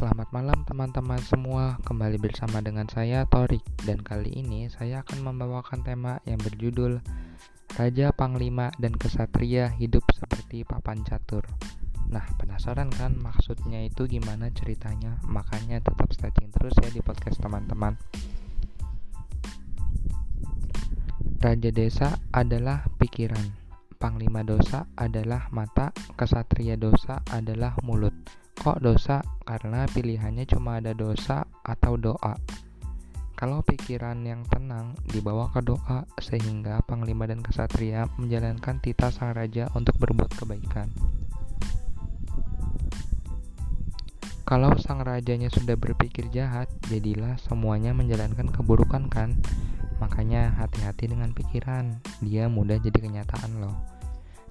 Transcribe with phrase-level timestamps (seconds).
[0.00, 3.60] Selamat malam teman-teman semua, kembali bersama dengan saya Torik.
[3.84, 7.04] Dan kali ini saya akan membawakan tema yang berjudul
[7.76, 11.44] Raja Panglima dan Kesatria hidup seperti papan catur.
[12.08, 15.20] Nah penasaran kan maksudnya itu gimana ceritanya?
[15.28, 18.00] Makanya tetap stay tune terus ya di podcast teman-teman.
[21.44, 23.52] Raja desa adalah pikiran.
[24.00, 28.16] Panglima dosa adalah mata, kesatria dosa adalah mulut
[28.60, 29.24] Kok dosa?
[29.48, 32.36] Karena pilihannya cuma ada dosa atau doa.
[33.32, 39.72] Kalau pikiran yang tenang dibawa ke doa, sehingga panglima dan kesatria menjalankan titah sang raja
[39.72, 40.92] untuk berbuat kebaikan.
[44.44, 49.40] Kalau sang rajanya sudah berpikir jahat, jadilah semuanya menjalankan keburukan kan?
[50.04, 53.99] Makanya hati-hati dengan pikiran, dia mudah jadi kenyataan loh.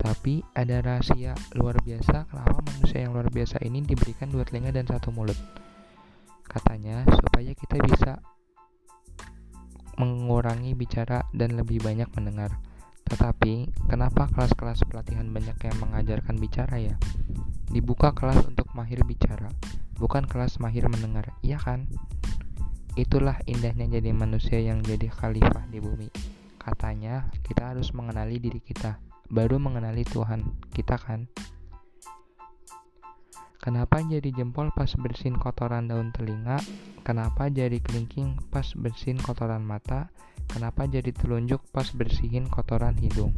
[0.00, 4.88] Tapi ada rahasia luar biasa kenapa manusia yang luar biasa ini diberikan dua telinga dan
[4.88, 5.36] satu mulut.
[6.48, 8.24] Katanya supaya kita bisa
[10.00, 12.56] mengurangi bicara dan lebih banyak mendengar.
[13.04, 16.96] Tetapi, kenapa kelas-kelas pelatihan banyak yang mengajarkan bicara ya?
[17.68, 19.52] Dibuka kelas untuk mahir bicara,
[20.00, 21.84] bukan kelas mahir mendengar, iya kan?
[22.96, 26.08] Itulah indahnya jadi manusia yang jadi khalifah di bumi.
[26.56, 30.42] Katanya, kita harus mengenali diri kita baru mengenali Tuhan
[30.74, 31.30] kita kan
[33.60, 36.56] Kenapa jadi jempol pas bersihin kotoran daun telinga?
[37.04, 40.08] Kenapa jadi kelingking pas bersihin kotoran mata?
[40.48, 43.36] Kenapa jadi telunjuk pas bersihin kotoran hidung?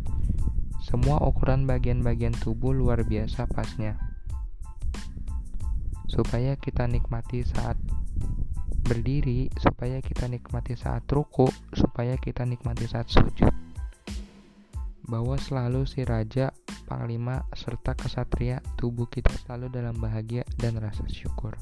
[0.87, 3.99] Semua ukuran bagian-bagian tubuh luar biasa pasnya.
[6.07, 7.75] Supaya kita nikmati saat
[8.87, 13.62] berdiri, supaya kita nikmati saat ruku, supaya kita nikmati saat sujud
[15.13, 16.57] bahwa selalu si raja,
[16.89, 21.53] panglima, serta kesatria tubuh kita selalu dalam bahagia dan rasa syukur.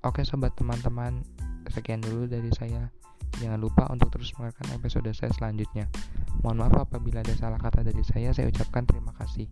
[0.00, 1.20] Oke sobat teman-teman,
[1.68, 2.88] sekian dulu dari saya.
[3.36, 5.92] Jangan lupa untuk terus mendengarkan episode saya selanjutnya.
[6.40, 9.44] Mohon maaf apabila ada salah kata dari saya, saya ucapkan terima kasih.